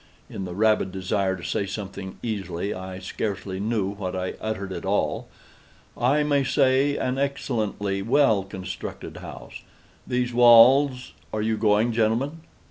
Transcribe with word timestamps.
(In 0.31 0.45
the 0.45 0.55
rabid 0.55 0.91
desire 0.91 1.35
to 1.35 1.43
say 1.43 1.67
something 1.67 2.17
easily, 2.23 2.73
I 2.73 2.97
scarcely 2.97 3.59
knew 3.59 3.85
what 3.91 4.15
I 4.15 4.33
uttered 4.41 4.71
at 4.73 4.83
all.)—"I 4.83 6.23
may 6.23 6.43
say 6.43 6.97
an 6.97 7.19
excellently 7.19 8.01
well 8.01 8.41
constructed 8.43 9.17
house. 9.17 9.61
These 10.07 10.33
walls—are 10.33 11.43
you 11.43 11.55
going, 11.55 11.91
gentlemen? 11.91 12.39